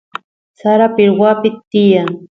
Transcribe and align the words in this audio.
sara 0.59 0.85
pirwapi 0.95 1.49
tiyan 1.69 2.09